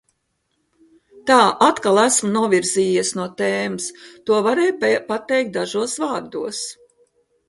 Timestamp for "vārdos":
6.05-6.63